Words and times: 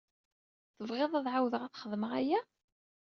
Tebɣiḍ 0.77 1.13
ad 1.19 1.27
ɛawdeɣ 1.33 1.61
ad 1.63 1.75
xedmeɣ 1.81 2.11
aya? 2.19 2.41